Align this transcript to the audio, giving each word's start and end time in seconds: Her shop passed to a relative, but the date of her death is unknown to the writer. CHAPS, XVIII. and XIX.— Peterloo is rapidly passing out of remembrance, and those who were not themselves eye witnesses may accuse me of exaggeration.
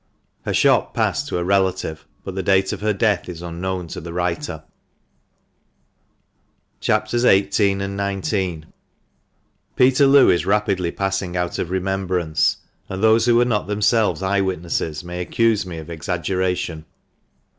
Her 0.45 0.53
shop 0.55 0.95
passed 0.95 1.27
to 1.27 1.37
a 1.37 1.43
relative, 1.43 2.07
but 2.23 2.33
the 2.33 2.41
date 2.41 2.73
of 2.73 2.81
her 2.81 2.91
death 2.91 3.29
is 3.29 3.43
unknown 3.43 3.85
to 3.89 4.01
the 4.01 4.11
writer. 4.11 4.63
CHAPS, 6.79 7.11
XVIII. 7.13 7.73
and 7.73 8.23
XIX.— 8.23 8.63
Peterloo 9.75 10.29
is 10.31 10.47
rapidly 10.47 10.89
passing 10.89 11.37
out 11.37 11.59
of 11.59 11.69
remembrance, 11.69 12.57
and 12.89 13.03
those 13.03 13.27
who 13.27 13.35
were 13.35 13.45
not 13.45 13.67
themselves 13.67 14.23
eye 14.23 14.41
witnesses 14.41 15.03
may 15.03 15.21
accuse 15.21 15.67
me 15.67 15.77
of 15.77 15.91
exaggeration. 15.91 16.85